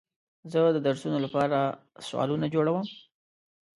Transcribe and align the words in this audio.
زه 0.51 0.59
د 0.75 0.77
درسونو 0.87 1.17
لپاره 1.25 1.57
سوالونه 2.07 2.45
جوړوم. 2.55 2.85